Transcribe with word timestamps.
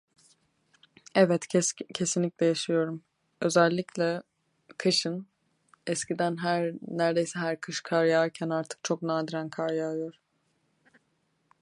Evet 1.15 1.47
kesinlikle 1.95 2.45
yaşıyorum. 2.45 3.03
Özellikle 3.41 4.21
kışın 4.77 5.27
eskiden 5.87 6.35
neredeyse 6.87 7.39
her 7.39 7.61
kış 7.61 7.81
kar 7.81 8.05
yağarken 8.05 8.49
artık 8.49 8.83
çok 8.83 9.01
nadiren 9.01 9.49
kar 9.49 9.69
yağıyor 9.69 10.13